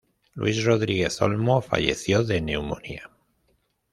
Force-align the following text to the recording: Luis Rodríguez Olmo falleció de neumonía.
Luis 0.33 0.63
Rodríguez 0.65 1.21
Olmo 1.21 1.61
falleció 1.61 2.23
de 2.23 2.41
neumonía. 2.41 3.11